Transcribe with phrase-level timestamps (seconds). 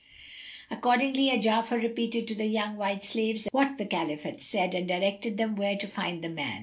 [0.71, 5.37] Accordingly Ja'afar repeated to the young white slaves what the Caliph had said and directed
[5.37, 6.59] them where to find the man.